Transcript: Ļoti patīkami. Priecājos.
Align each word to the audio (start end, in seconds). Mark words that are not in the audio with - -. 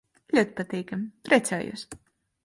Ļoti 0.35 0.55
patīkami. 0.59 1.03
Priecājos. 1.29 1.83